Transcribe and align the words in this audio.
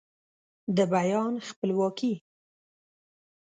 د 0.77 0.77
بیان 0.93 1.33
خپلواکي 1.49 2.13